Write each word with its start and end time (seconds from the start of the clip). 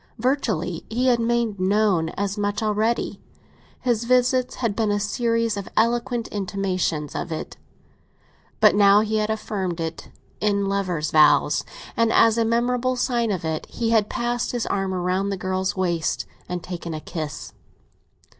Virtually, 0.17 0.83
he 0.89 1.05
had 1.09 1.19
made 1.19 1.59
known 1.59 2.09
as 2.17 2.35
much 2.35 2.63
already—his 2.63 4.03
visits 4.05 4.55
had 4.55 4.75
been 4.75 4.89
a 4.89 4.99
series 4.99 5.55
of 5.57 5.69
eloquent 5.77 6.27
intimations 6.29 7.13
of 7.13 7.31
it. 7.31 7.55
But 8.59 8.73
now 8.73 9.01
he 9.01 9.17
had 9.17 9.29
affirmed 9.29 9.79
it 9.79 10.09
in 10.39 10.65
lover's 10.65 11.11
vows, 11.11 11.63
and, 11.95 12.11
as 12.11 12.39
a 12.39 12.45
memorable 12.45 12.95
sign 12.95 13.29
of 13.29 13.45
it, 13.45 13.67
he 13.67 13.91
had 13.91 14.09
passed 14.09 14.53
his 14.53 14.65
arm 14.65 14.91
round 14.91 15.31
the 15.31 15.37
girl's 15.37 15.75
waist 15.77 16.25
and 16.49 16.63
taken 16.63 16.95
a 16.95 16.99
kiss. 16.99 17.53